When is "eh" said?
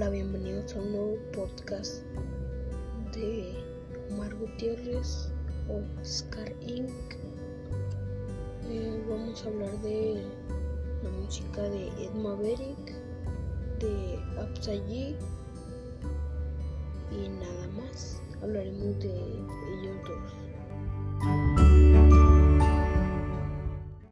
8.70-9.04